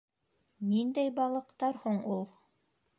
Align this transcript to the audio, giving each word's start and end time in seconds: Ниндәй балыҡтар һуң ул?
Ниндәй 0.69 1.13
балыҡтар 1.21 1.81
һуң 1.87 2.05
ул? 2.17 2.29